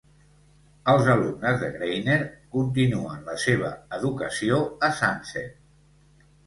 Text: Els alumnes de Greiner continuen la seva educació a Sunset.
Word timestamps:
Els 0.93 1.09
alumnes 1.15 1.59
de 1.65 1.69
Greiner 1.75 2.17
continuen 2.57 3.23
la 3.31 3.39
seva 3.45 3.73
educació 4.01 4.63
a 4.89 4.93
Sunset. 5.03 5.59